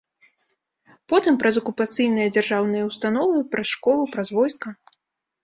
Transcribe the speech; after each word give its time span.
Потым 1.11 1.33
праз 1.43 1.59
акупацыйныя 1.61 2.31
дзяржаўныя 2.35 2.83
ўстановы, 2.89 3.45
праз 3.53 3.67
школу, 3.75 4.03
праз 4.17 4.27
войска. 4.39 4.67